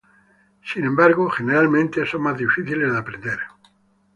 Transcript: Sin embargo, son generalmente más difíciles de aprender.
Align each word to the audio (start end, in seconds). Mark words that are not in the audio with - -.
Sin 0.65 0.83
embargo, 0.85 1.25
son 1.27 1.45
generalmente 1.45 2.03
más 2.17 2.35
difíciles 2.35 2.91
de 2.91 2.97
aprender. 2.97 3.37